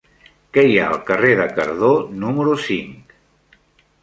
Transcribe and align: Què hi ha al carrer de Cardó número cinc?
Què 0.57 0.61
hi 0.69 0.79
ha 0.83 0.87
al 0.93 1.03
carrer 1.09 1.35
de 1.41 1.45
Cardó 1.59 1.93
número 2.25 2.57
cinc? 2.65 3.15